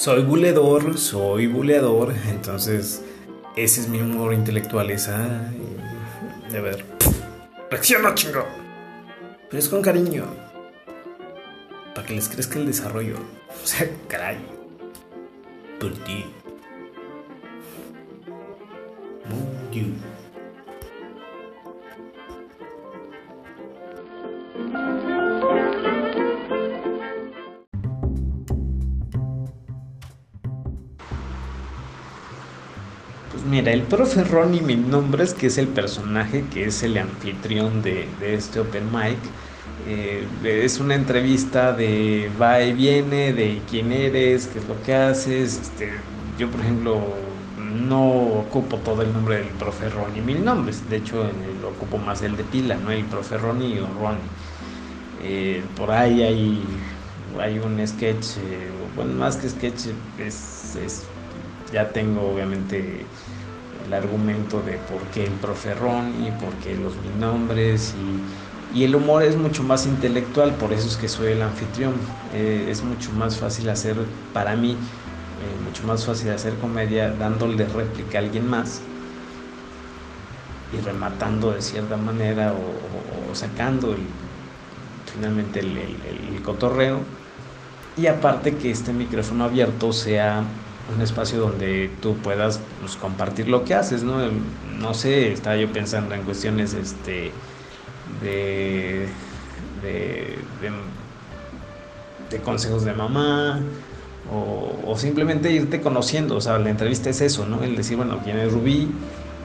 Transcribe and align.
soy 0.00 0.22
buleador, 0.22 0.96
soy 0.96 1.46
buleador, 1.46 2.14
entonces 2.30 3.02
ese 3.54 3.82
es 3.82 3.88
mi 3.88 4.00
humor 4.00 4.32
intelectual, 4.32 4.90
esa... 4.90 5.28
De 6.50 6.58
ver, 6.58 6.86
reacciona 7.70 8.14
chingo. 8.14 8.46
Pero 9.50 9.58
es 9.58 9.68
con 9.68 9.82
cariño. 9.82 10.24
Para 11.94 12.06
que 12.06 12.14
les 12.14 12.30
crezca 12.30 12.58
el 12.58 12.64
desarrollo. 12.64 13.16
O 13.62 13.66
sea, 13.66 13.90
caray. 14.08 14.38
Por 15.78 15.92
ti. 16.04 16.24
Mira, 33.48 33.72
el 33.72 33.82
profe 33.82 34.22
Ronnie 34.24 34.60
Mil 34.60 34.90
Nombres, 34.90 35.34
que 35.34 35.46
es 35.46 35.56
el 35.58 35.68
personaje, 35.68 36.44
que 36.52 36.66
es 36.66 36.82
el 36.82 36.98
anfitrión 36.98 37.80
de, 37.82 38.06
este 38.20 38.60
Open 38.60 38.90
Mic, 38.92 39.18
eh, 39.86 40.26
es 40.44 40.78
una 40.78 40.94
entrevista 40.94 41.72
de 41.72 42.30
va 42.40 42.62
y 42.62 42.72
viene, 42.74 43.32
de 43.32 43.62
quién 43.68 43.92
eres, 43.92 44.46
qué 44.46 44.58
es 44.58 44.68
lo 44.68 44.82
que 44.82 44.94
haces. 44.94 45.58
Este, 45.58 45.90
yo, 46.38 46.50
por 46.50 46.60
ejemplo, 46.60 47.00
no 47.56 48.08
ocupo 48.40 48.78
todo 48.78 49.02
el 49.02 49.12
nombre 49.12 49.36
del 49.38 49.48
profe 49.48 49.88
Ronnie 49.88 50.22
Mil 50.22 50.44
Nombres, 50.44 50.88
de 50.90 50.96
hecho, 50.96 51.24
lo 51.62 51.68
ocupo 51.70 51.98
más 51.98 52.22
el 52.22 52.36
de 52.36 52.44
pila, 52.44 52.76
¿no? 52.76 52.90
El 52.90 53.04
profe 53.06 53.38
Ronnie 53.38 53.80
o 53.80 53.86
Ronnie. 53.86 54.20
Eh, 55.22 55.62
por 55.76 55.90
ahí 55.90 56.22
hay, 56.22 56.62
hay 57.38 57.58
un 57.58 57.86
sketch, 57.86 58.38
eh, 58.38 58.70
bueno, 58.96 59.14
más 59.14 59.36
que 59.36 59.48
sketch, 59.48 59.86
es, 60.18 60.76
ya 61.72 61.92
tengo 61.92 62.32
obviamente 62.32 63.06
el 63.86 63.94
argumento 63.94 64.60
de 64.62 64.74
por 64.74 65.00
qué 65.12 65.24
el 65.24 65.32
profe 65.32 65.70
y 65.70 66.30
por 66.32 66.52
qué 66.62 66.76
los 66.76 66.94
nombres 67.18 67.94
y, 68.72 68.78
y, 68.78 68.84
el 68.84 68.94
humor 68.94 69.22
es 69.22 69.36
mucho 69.36 69.62
más 69.62 69.86
intelectual, 69.86 70.54
por 70.54 70.72
eso 70.72 70.86
es 70.86 70.96
que 70.96 71.08
soy 71.08 71.32
el 71.32 71.42
anfitrión. 71.42 71.94
Eh, 72.34 72.68
es 72.70 72.84
mucho 72.84 73.10
más 73.12 73.36
fácil 73.36 73.68
hacer, 73.68 73.96
para 74.32 74.54
mí, 74.54 74.70
eh, 74.70 75.64
mucho 75.64 75.84
más 75.86 76.04
fácil 76.04 76.30
hacer 76.30 76.54
comedia 76.54 77.10
dándole 77.10 77.66
réplica 77.66 78.18
a 78.18 78.20
alguien 78.20 78.48
más 78.48 78.80
y 80.72 80.80
rematando 80.84 81.52
de 81.52 81.62
cierta 81.62 81.96
manera 81.96 82.52
o, 82.52 83.34
sacando 83.34 83.96
finalmente 85.12 85.60
el, 85.60 85.76
el 85.76 86.42
cotorreo. 86.42 87.00
Y 87.96 88.06
aparte 88.06 88.56
que 88.56 88.70
este 88.70 88.92
micrófono 88.92 89.44
abierto 89.44 89.92
sea 89.92 90.44
un 90.94 91.00
espacio 91.00 91.40
donde 91.40 91.90
tú 92.00 92.16
puedas 92.16 92.60
pues, 92.80 92.96
compartir 92.96 93.48
lo 93.48 93.64
que 93.64 93.74
haces, 93.74 94.02
¿no? 94.02 94.18
No 94.78 94.94
sé, 94.94 95.32
estaba 95.32 95.56
yo 95.56 95.72
pensando 95.72 96.14
en 96.14 96.22
cuestiones 96.22 96.74
este, 96.74 97.32
de, 98.22 99.06
de, 99.82 100.38
consejos 102.44 102.84
de 102.84 102.92
mamá 102.92 103.60
o, 104.32 104.96
simplemente 104.96 105.50
irte 105.50 105.80
conociendo, 105.80 106.36
o 106.36 106.40
sea, 106.40 106.58
la 106.58 106.70
entrevista 106.70 107.10
es 107.10 107.20
eso, 107.20 107.46
¿no? 107.46 107.62
El 107.62 107.76
decir, 107.76 107.96
bueno, 107.96 108.20
¿quién 108.22 108.38
es 108.38 108.52
Rubí? 108.52 108.88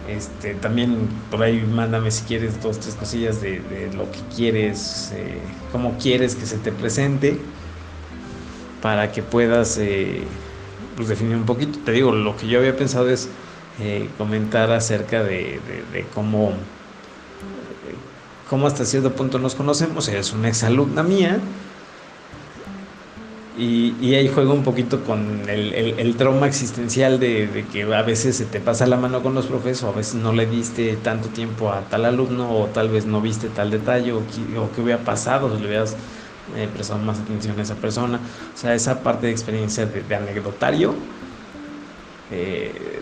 Este, 0.07 0.53
también 0.53 1.07
por 1.31 1.41
ahí 1.41 1.61
mándame 1.61 2.11
si 2.11 2.23
quieres 2.25 2.61
dos, 2.61 2.79
tres 2.79 2.93
cosillas 2.93 3.41
de, 3.41 3.61
lo 3.95 4.11
que 4.11 4.19
quieres, 4.35 5.11
eh, 5.15 5.39
cómo 5.71 5.97
quieres 5.97 6.35
que 6.35 6.45
se 6.45 6.57
te 6.57 6.71
presente, 6.71 7.39
para 8.81 9.11
que 9.11 9.23
puedas... 9.23 9.77
Eh, 9.79 10.23
pues 10.95 11.07
definir 11.07 11.35
un 11.35 11.45
poquito. 11.45 11.79
Te 11.85 11.91
digo, 11.91 12.11
lo 12.11 12.35
que 12.35 12.47
yo 12.47 12.59
había 12.59 12.75
pensado 12.75 13.09
es 13.09 13.29
eh, 13.79 14.09
comentar 14.17 14.71
acerca 14.71 15.23
de, 15.23 15.59
cómo, 16.13 16.53
cómo 18.49 18.67
hasta 18.67 18.85
cierto 18.85 19.13
punto 19.13 19.39
nos 19.39 19.55
conocemos. 19.55 20.07
Ella 20.07 20.19
es 20.19 20.33
una 20.33 20.47
exalumna 20.47 21.03
mía. 21.03 21.39
Y, 23.57 24.13
ahí 24.15 24.27
juego 24.27 24.53
un 24.53 24.63
poquito 24.63 25.01
con 25.05 25.47
el, 25.47 26.15
trauma 26.17 26.45
existencial 26.45 27.21
de, 27.21 27.65
que 27.71 27.83
a 27.83 28.01
veces 28.01 28.35
se 28.35 28.45
te 28.45 28.59
pasa 28.59 28.85
la 28.85 28.97
mano 28.97 29.23
con 29.23 29.33
los 29.33 29.45
profes 29.45 29.81
o 29.83 29.89
a 29.89 29.91
veces 29.93 30.15
no 30.15 30.33
le 30.33 30.45
diste 30.45 30.97
tanto 30.97 31.29
tiempo 31.29 31.71
a 31.71 31.81
tal 31.81 32.03
alumno 32.03 32.51
o 32.51 32.65
tal 32.67 32.89
vez 32.89 33.05
no 33.05 33.21
viste 33.21 33.47
tal 33.47 33.71
detalle 33.71 34.11
o, 34.11 34.23
que, 34.75 34.81
hubiera 34.81 35.01
pasado, 35.05 35.55
si 35.55 35.61
le 35.61 35.67
hubieras 35.67 35.95
eh, 36.53 36.69
prestado 36.71 36.99
más 36.99 37.19
atención 37.19 37.59
a 37.59 37.63
esa 37.63 37.75
persona. 37.75 38.19
O 38.53 38.57
sea, 38.57 38.75
esa 38.75 39.01
parte 39.01 39.27
de 39.27 39.31
experiencia 39.31 39.85
de, 39.85 40.15
anecdotario, 40.15 40.93
eh, 42.31 43.01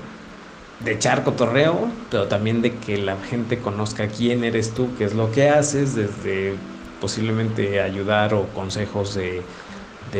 de 0.80 0.92
echar 0.92 1.24
cotorreo, 1.24 1.92
pero 2.10 2.28
también 2.28 2.62
de 2.62 2.78
que 2.78 2.98
la 2.98 3.18
gente 3.18 3.60
conozca 3.60 4.08
quién 4.08 4.44
eres 4.44 4.74
tú, 4.74 4.90
qué 4.98 5.06
es 5.06 5.14
lo 5.14 5.32
que 5.32 5.50
haces, 5.50 5.96
desde 5.96 6.56
posiblemente 7.02 7.82
ayudar 7.82 8.34
o 8.34 8.48
consejos 8.54 9.16
de, 9.16 9.44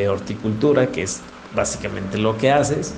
horticultura, 0.10 0.88
que 0.88 1.04
es 1.04 1.22
básicamente 1.56 2.18
lo 2.18 2.36
que 2.38 2.52
haces, 2.52 2.96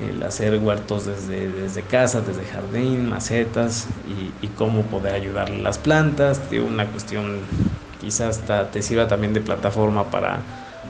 el 0.00 0.22
hacer 0.22 0.58
huertos 0.58 1.04
desde, 1.04 1.52
desde 1.52 1.82
casa, 1.82 2.22
desde 2.22 2.44
jardín, 2.46 3.10
macetas 3.10 3.88
y, 4.06 4.32
y 4.40 4.48
cómo 4.48 4.84
poder 4.84 5.14
ayudar 5.14 5.50
las 5.50 5.76
plantas, 5.78 6.50
de 6.50 6.60
una 6.60 6.86
cuestión 6.86 7.42
quizás 8.00 8.38
hasta 8.38 8.70
te 8.70 8.82
sirva 8.82 9.08
también 9.08 9.32
de 9.32 9.40
plataforma 9.40 10.10
para 10.10 10.40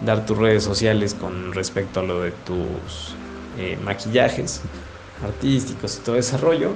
dar 0.04 0.26
tus 0.26 0.38
redes 0.38 0.64
sociales 0.64 1.14
con 1.14 1.52
respecto 1.52 2.00
a 2.00 2.02
lo 2.02 2.20
de 2.22 2.30
tus 2.30 3.14
eh, 3.58 3.78
maquillajes 3.82 4.60
artísticos 5.24 5.98
y 5.98 6.04
todo 6.04 6.16
ese 6.16 6.36
rollo. 6.38 6.72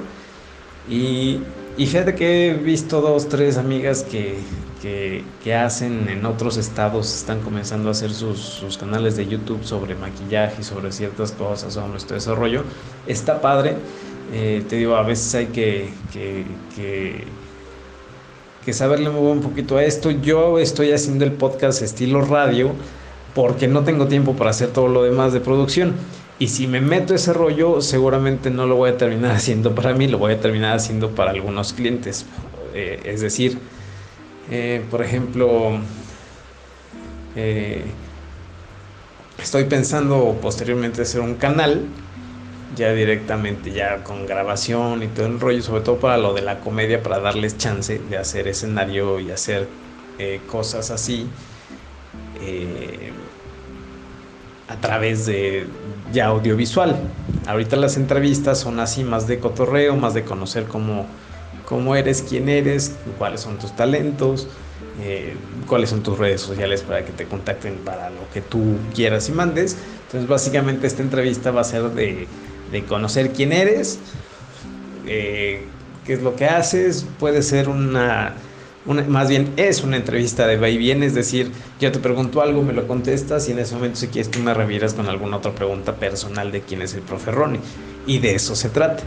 Y, 0.88 1.40
fíjate 1.76 2.14
que 2.14 2.50
he 2.50 2.54
visto 2.54 3.00
dos, 3.00 3.28
tres 3.28 3.56
amigas 3.56 4.02
que, 4.02 4.38
que, 4.82 5.54
hacen 5.54 6.08
en 6.08 6.26
otros 6.26 6.56
estados, 6.56 7.14
están 7.14 7.40
comenzando 7.40 7.88
a 7.88 7.92
hacer 7.92 8.12
sus, 8.12 8.76
canales 8.78 9.16
de 9.16 9.26
YouTube 9.26 9.62
sobre 9.62 9.94
maquillaje, 9.94 10.64
sobre 10.64 10.90
ciertas 10.90 11.30
cosas, 11.30 11.74
sobre 11.74 11.96
este 11.96 12.14
desarrollo. 12.14 12.64
Está 13.06 13.40
padre. 13.40 13.76
Eh, 14.32 14.64
te 14.68 14.76
digo, 14.76 14.96
a 14.96 15.02
veces 15.02 15.34
hay 15.34 15.46
que 15.46 15.92
que 18.64 18.72
saberle 18.72 19.08
un 19.10 19.40
poquito 19.40 19.76
a 19.76 19.84
esto. 19.84 20.10
Yo 20.10 20.58
estoy 20.58 20.92
haciendo 20.92 21.24
el 21.24 21.32
podcast 21.32 21.82
estilo 21.82 22.22
radio 22.22 22.72
porque 23.34 23.68
no 23.68 23.82
tengo 23.82 24.06
tiempo 24.06 24.34
para 24.34 24.50
hacer 24.50 24.68
todo 24.68 24.88
lo 24.88 25.02
demás 25.02 25.32
de 25.32 25.40
producción. 25.40 25.94
Y 26.38 26.48
si 26.48 26.66
me 26.66 26.80
meto 26.80 27.14
ese 27.14 27.32
rollo, 27.32 27.80
seguramente 27.80 28.50
no 28.50 28.66
lo 28.66 28.76
voy 28.76 28.90
a 28.90 28.96
terminar 28.96 29.32
haciendo 29.36 29.74
para 29.74 29.94
mí, 29.94 30.08
lo 30.08 30.18
voy 30.18 30.34
a 30.34 30.40
terminar 30.40 30.76
haciendo 30.76 31.10
para 31.10 31.30
algunos 31.30 31.72
clientes. 31.72 32.26
Eh, 32.74 33.00
es 33.04 33.20
decir, 33.20 33.58
eh, 34.50 34.84
por 34.90 35.02
ejemplo, 35.02 35.78
eh, 37.36 37.82
estoy 39.38 39.64
pensando 39.64 40.38
posteriormente 40.40 41.02
hacer 41.02 41.20
un 41.20 41.34
canal 41.34 41.86
ya 42.76 42.92
directamente, 42.92 43.70
ya 43.72 44.02
con 44.02 44.26
grabación 44.26 45.02
y 45.02 45.08
todo 45.08 45.26
el 45.26 45.40
rollo, 45.40 45.62
sobre 45.62 45.82
todo 45.82 45.98
para 45.98 46.16
lo 46.18 46.32
de 46.34 46.42
la 46.42 46.60
comedia, 46.60 47.02
para 47.02 47.20
darles 47.20 47.58
chance 47.58 47.98
de 47.98 48.16
hacer 48.16 48.48
escenario 48.48 49.20
y 49.20 49.30
hacer 49.30 49.68
eh, 50.18 50.40
cosas 50.46 50.90
así 50.90 51.26
eh, 52.40 53.12
a 54.68 54.76
través 54.80 55.26
de 55.26 55.66
ya 56.12 56.26
audiovisual. 56.26 56.96
Ahorita 57.46 57.76
las 57.76 57.96
entrevistas 57.96 58.58
son 58.60 58.80
así, 58.80 59.04
más 59.04 59.26
de 59.26 59.38
cotorreo, 59.38 59.96
más 59.96 60.14
de 60.14 60.24
conocer 60.24 60.64
cómo, 60.64 61.06
cómo 61.66 61.96
eres, 61.96 62.22
quién 62.22 62.48
eres, 62.48 62.96
cuáles 63.18 63.40
son 63.40 63.58
tus 63.58 63.74
talentos. 63.76 64.48
Eh, 65.00 65.34
cuáles 65.66 65.88
son 65.88 66.02
tus 66.02 66.18
redes 66.18 66.42
sociales 66.42 66.82
para 66.82 67.02
que 67.04 67.12
te 67.12 67.26
contacten 67.26 67.78
para 67.78 68.10
lo 68.10 68.28
que 68.28 68.42
tú 68.42 68.76
quieras 68.94 69.28
y 69.28 69.32
mandes. 69.32 69.78
Entonces 70.02 70.28
básicamente 70.28 70.86
esta 70.86 71.02
entrevista 71.02 71.50
va 71.50 71.62
a 71.62 71.64
ser 71.64 71.90
de 71.90 72.28
de 72.72 72.84
conocer 72.84 73.32
quién 73.32 73.52
eres, 73.52 74.00
eh, 75.06 75.64
qué 76.04 76.14
es 76.14 76.22
lo 76.22 76.34
que 76.34 76.46
haces, 76.46 77.06
puede 77.18 77.42
ser 77.42 77.68
una, 77.68 78.34
más 79.08 79.28
bien 79.28 79.52
es 79.56 79.82
una 79.82 79.96
entrevista 79.96 80.46
de 80.46 80.56
va 80.56 80.68
y 80.68 80.76
viene, 80.76 81.06
es 81.06 81.14
decir, 81.14 81.52
yo 81.80 81.92
te 81.92 82.00
pregunto 82.00 82.42
algo, 82.42 82.62
me 82.62 82.72
lo 82.72 82.88
contestas 82.88 83.48
y 83.48 83.52
en 83.52 83.60
ese 83.60 83.74
momento 83.74 83.98
si 83.98 84.08
quieres 84.08 84.30
tú 84.30 84.40
me 84.40 84.54
revieras 84.54 84.94
con 84.94 85.06
alguna 85.08 85.36
otra 85.36 85.54
pregunta 85.54 85.96
personal 85.96 86.50
de 86.50 86.62
quién 86.62 86.82
es 86.82 86.94
el 86.94 87.02
profe 87.02 87.30
Ronnie. 87.30 87.60
Y 88.06 88.18
de 88.18 88.34
eso 88.34 88.56
se 88.56 88.68
trata. 88.68 89.04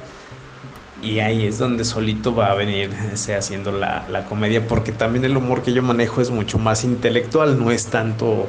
Y 1.02 1.20
ahí 1.20 1.46
es 1.46 1.60
donde 1.60 1.84
solito 1.84 2.34
va 2.34 2.52
a 2.52 2.56
venir 2.56 2.90
haciendo 3.38 3.72
la, 3.72 4.08
la 4.10 4.26
comedia, 4.26 4.66
porque 4.66 4.92
también 4.92 5.26
el 5.26 5.36
humor 5.36 5.62
que 5.62 5.74
yo 5.74 5.84
manejo 5.84 6.22
es 6.22 6.32
mucho 6.32 6.58
más 6.58 6.84
intelectual, 6.84 7.60
no 7.60 7.72
es 7.72 7.88
tanto 7.88 8.48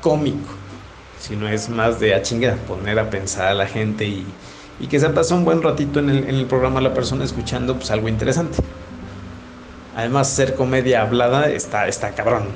cómico 0.00 0.61
sino 1.22 1.48
es 1.48 1.68
más 1.68 2.00
de 2.00 2.14
a 2.14 2.16
ah, 2.16 2.22
chinga, 2.22 2.56
poner 2.66 2.98
a 2.98 3.08
pensar 3.08 3.48
a 3.48 3.54
la 3.54 3.66
gente 3.66 4.04
y, 4.04 4.26
que 4.90 4.98
se 4.98 5.08
pase 5.10 5.32
un 5.32 5.44
buen 5.44 5.62
ratito 5.62 6.00
en 6.00 6.10
el, 6.10 6.46
programa 6.46 6.80
la 6.80 6.92
persona 6.92 7.24
escuchando 7.24 7.76
pues 7.76 7.92
algo 7.92 8.08
interesante. 8.08 8.58
Además, 9.94 10.28
ser 10.28 10.56
comedia 10.56 11.02
hablada 11.02 11.48
está, 11.48 11.86
está 11.86 12.10
cabrón. 12.10 12.48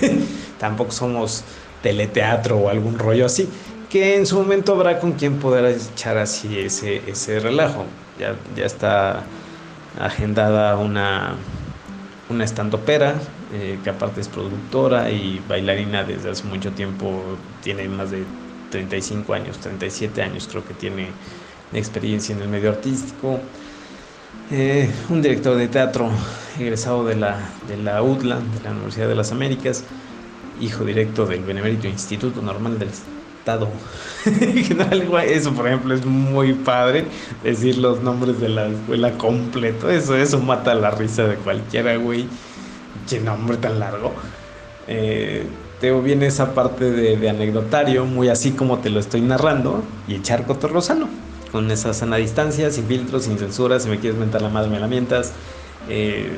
Tampoco 0.58 0.90
somos 0.90 1.44
teleteatro 1.82 2.56
o 2.56 2.70
algún 2.70 2.98
rollo 2.98 3.26
así. 3.26 3.46
que 3.90 4.16
en 4.16 4.24
su 4.24 4.38
momento 4.38 4.72
habrá 4.72 5.00
con 5.00 5.12
quien 5.12 5.38
poder 5.38 5.66
echar 5.66 6.16
así 6.16 6.58
ese, 6.58 7.02
ese 7.06 7.40
relajo. 7.40 7.84
Ya, 8.18 8.34
ya 8.56 8.64
está 8.64 9.22
agendada 10.00 10.78
una, 10.78 11.36
una 12.30 12.44
estandopera, 12.44 13.16
eh, 13.52 13.78
que 13.82 13.90
aparte 13.90 14.20
es 14.20 14.28
productora 14.28 15.10
y 15.10 15.40
bailarina 15.48 16.04
desde 16.04 16.30
hace 16.30 16.44
mucho 16.44 16.72
tiempo, 16.72 17.22
tiene 17.62 17.88
más 17.88 18.10
de 18.10 18.24
35 18.70 19.32
años, 19.34 19.58
37 19.58 20.22
años 20.22 20.48
creo 20.50 20.64
que 20.64 20.74
tiene 20.74 21.08
experiencia 21.72 22.34
en 22.34 22.42
el 22.42 22.48
medio 22.48 22.70
artístico. 22.70 23.40
Eh, 24.50 24.90
un 25.08 25.22
director 25.22 25.56
de 25.56 25.68
teatro 25.68 26.10
egresado 26.58 27.04
de 27.04 27.16
la, 27.16 27.38
de 27.68 27.76
la 27.76 28.02
UDLA, 28.02 28.40
de 28.40 28.60
la 28.64 28.70
Universidad 28.70 29.08
de 29.08 29.14
las 29.14 29.32
Américas, 29.32 29.84
hijo 30.60 30.84
directo 30.84 31.26
del 31.26 31.44
Benemérito 31.44 31.86
Instituto 31.86 32.42
Normal 32.42 32.78
del 32.78 32.90
Estado. 32.90 33.70
eso, 35.26 35.54
por 35.54 35.66
ejemplo, 35.66 35.94
es 35.94 36.04
muy 36.04 36.52
padre 36.54 37.06
decir 37.42 37.78
los 37.78 38.02
nombres 38.02 38.38
de 38.40 38.48
la 38.48 38.68
escuela 38.68 39.16
completo. 39.16 39.88
Eso, 39.90 40.16
eso 40.16 40.40
mata 40.40 40.74
la 40.74 40.90
risa 40.90 41.24
de 41.24 41.36
cualquiera, 41.36 41.96
güey. 41.96 42.28
Qué 43.08 43.20
nombre 43.20 43.56
tan 43.56 43.80
largo. 43.80 44.12
Eh, 44.86 45.46
te 45.80 45.92
viene 45.92 46.26
esa 46.26 46.54
parte 46.54 46.90
de, 46.90 47.28
anecdotario, 47.28 48.04
muy 48.04 48.28
así 48.28 48.52
como 48.52 48.78
te 48.78 48.90
lo 48.90 49.00
estoy 49.00 49.20
narrando, 49.20 49.82
y 50.08 50.16
echar 50.16 50.44
cotorrosano, 50.44 51.08
con 51.52 51.70
esa 51.70 51.94
sana 51.94 52.16
distancia, 52.16 52.70
sin 52.70 52.86
filtros, 52.86 53.24
sin 53.24 53.38
censura, 53.38 53.78
si 53.78 53.88
me 53.88 53.98
quieres 53.98 54.18
mentar 54.18 54.42
la 54.42 54.48
madre 54.48 54.70
me 54.70 54.80
la 54.80 54.88
mientas, 54.88 55.32
eh, 55.88 56.28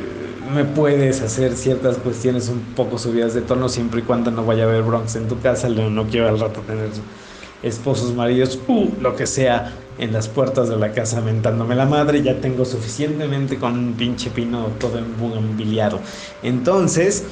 me 0.52 0.64
puedes 0.64 1.22
hacer 1.22 1.56
ciertas 1.56 1.96
cuestiones 1.96 2.48
un 2.48 2.60
poco 2.76 2.98
subidas 2.98 3.32
de 3.34 3.40
tono 3.40 3.68
siempre 3.68 4.00
y 4.00 4.02
cuando 4.04 4.30
no 4.30 4.44
vaya 4.44 4.64
a 4.64 4.66
haber 4.66 4.82
Bronx 4.82 5.16
en 5.16 5.26
tu 5.26 5.40
casa, 5.40 5.68
no 5.68 6.06
quiero 6.06 6.28
al 6.28 6.38
rato 6.38 6.60
tener 6.60 6.90
esposos, 7.62 8.14
maridos, 8.14 8.58
uh, 8.68 8.88
lo 9.00 9.16
que 9.16 9.26
sea, 9.26 9.72
en 9.98 10.12
las 10.12 10.28
puertas 10.28 10.68
de 10.68 10.76
la 10.76 10.92
casa 10.92 11.20
mentándome 11.20 11.74
la 11.74 11.84
madre, 11.84 12.22
ya 12.22 12.40
tengo 12.40 12.64
suficientemente 12.64 13.58
con 13.58 13.78
un 13.78 13.92
pinche 13.92 14.30
pino 14.30 14.68
todo 14.78 14.98
embugambiliado. 14.98 16.00
Entonces, 16.42 17.24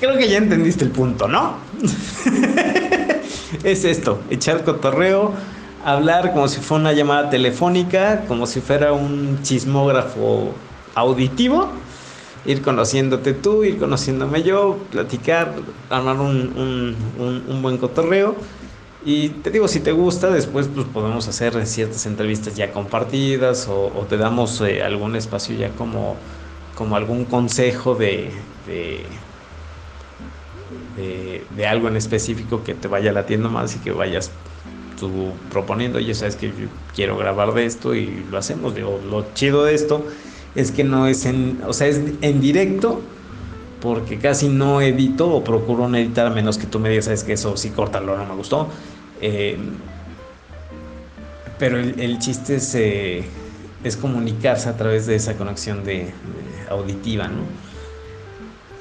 creo 0.00 0.16
que 0.16 0.28
ya 0.28 0.38
entendiste 0.38 0.84
el 0.84 0.90
punto, 0.90 1.28
¿no? 1.28 1.54
es 3.62 3.84
esto, 3.84 4.20
echar 4.28 4.64
cotorreo, 4.64 5.32
hablar 5.84 6.32
como 6.32 6.48
si 6.48 6.60
fuera 6.60 6.82
una 6.82 6.92
llamada 6.92 7.30
telefónica, 7.30 8.24
como 8.26 8.46
si 8.46 8.60
fuera 8.60 8.92
un 8.92 9.40
chismógrafo 9.42 10.52
auditivo, 10.94 11.68
ir 12.48 12.62
conociéndote 12.62 13.34
tú, 13.34 13.62
ir 13.62 13.78
conociéndome 13.78 14.42
yo, 14.42 14.78
platicar, 14.90 15.54
armar 15.90 16.16
un, 16.16 16.96
buen 17.60 17.76
cotorreo. 17.76 18.36
Y 19.04 19.28
te 19.28 19.50
digo, 19.50 19.68
si 19.68 19.80
te 19.80 19.92
gusta, 19.92 20.30
después 20.30 20.68
pues 20.74 20.86
podemos 20.86 21.28
hacer 21.28 21.66
ciertas 21.66 22.06
entrevistas 22.06 22.56
ya 22.56 22.72
compartidas 22.72 23.68
o, 23.68 24.06
te 24.08 24.16
damos 24.16 24.62
eh, 24.62 24.82
algún 24.82 25.14
espacio 25.14 25.54
ya 25.56 25.68
como, 25.70 26.16
como 26.74 26.96
algún 26.96 27.26
consejo 27.26 27.94
de, 27.94 28.30
de, 30.96 31.66
algo 31.66 31.88
en 31.88 31.96
específico 31.96 32.64
que 32.64 32.74
te 32.74 32.88
vaya 32.88 33.12
latiendo 33.12 33.50
más 33.50 33.76
y 33.76 33.78
que 33.80 33.92
vayas 33.92 34.30
tú 34.98 35.32
proponiendo, 35.50 36.00
ya 36.00 36.14
sabes 36.14 36.36
que 36.36 36.50
quiero 36.94 37.18
grabar 37.18 37.52
de 37.52 37.66
esto 37.66 37.94
y 37.94 38.24
lo 38.30 38.38
hacemos. 38.38 38.74
Digo, 38.74 38.98
lo 39.10 39.26
chido 39.34 39.64
de 39.64 39.74
esto 39.74 40.02
es 40.54 40.70
que 40.70 40.84
no 40.84 41.06
es 41.06 41.24
en, 41.24 41.60
o 41.66 41.72
sea, 41.72 41.86
es 41.86 42.00
en 42.20 42.40
directo 42.40 43.00
porque 43.80 44.18
casi 44.18 44.48
no 44.48 44.80
edito 44.80 45.30
o 45.30 45.44
procuro 45.44 45.88
no 45.88 45.96
editar 45.96 46.26
a 46.26 46.30
menos 46.30 46.58
que 46.58 46.66
tú 46.66 46.78
me 46.78 46.88
digas, 46.88 47.06
sabes 47.06 47.24
que 47.24 47.34
eso 47.34 47.56
sí, 47.56 47.70
córtalo, 47.70 48.16
no 48.16 48.26
me 48.26 48.34
gustó. 48.34 48.68
Eh, 49.20 49.56
pero 51.58 51.78
el, 51.78 52.18
chiste 52.18 52.56
es, 52.56 52.74
eh, 52.74 53.24
es, 53.82 53.96
comunicarse 53.96 54.68
a 54.68 54.76
través 54.76 55.06
de 55.06 55.16
esa 55.16 55.36
conexión 55.36 55.82
auditiva, 56.70 57.28
¿no? 57.28 57.42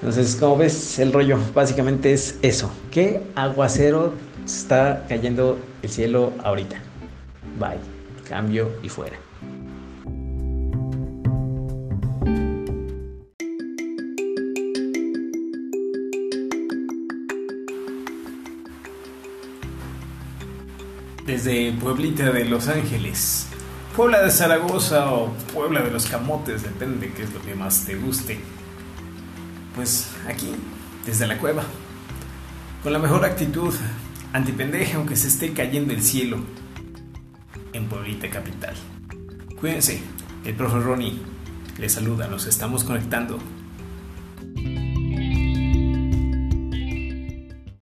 Entonces, 0.02 0.36
como 0.36 0.58
ves, 0.58 1.00
el 1.00 1.12
rollo 1.12 1.40
básicamente 1.56 2.14
es 2.14 2.38
eso. 2.44 2.72
¿Qué 2.92 3.24
aguacero 3.36 4.14
está 4.46 5.06
cayendo 5.10 5.58
el 5.82 5.90
cielo 5.90 6.34
ahorita? 6.44 6.78
Bye. 7.60 7.80
Cambio 8.28 8.70
y 8.84 8.90
fuera. 8.90 9.27
Desde 21.28 21.74
Pueblita 21.74 22.32
de 22.32 22.46
Los 22.46 22.70
Ángeles, 22.70 23.48
Puebla 23.98 24.24
de 24.24 24.32
Zaragoza 24.32 25.12
o 25.12 25.34
Puebla 25.54 25.82
de 25.82 25.92
los 25.92 26.06
Camotes, 26.06 26.64
depende 26.64 27.12
qué 27.12 27.24
es 27.24 27.34
lo 27.34 27.42
que 27.42 27.54
más 27.54 27.84
te 27.86 27.98
guste. 27.98 28.40
Pues 29.76 30.12
aquí, 30.26 30.56
desde 31.06 31.28
la 31.28 31.38
cueva, 31.38 31.64
con 32.82 32.94
la 32.94 33.00
mejor 33.00 33.26
actitud, 33.26 33.74
antipendeja 34.32 34.96
aunque 34.96 35.18
se 35.18 35.28
esté 35.28 35.52
cayendo 35.52 35.92
el 35.92 36.02
cielo, 36.02 36.38
en 37.74 37.90
Pueblita 37.90 38.30
Capital. 38.30 38.76
Cuídense, 39.60 40.02
el 40.46 40.56
profe 40.56 40.80
Ronnie 40.80 41.20
les 41.78 41.92
saluda, 41.92 42.30
nos 42.30 42.46
estamos 42.46 42.86
conectando 42.86 43.38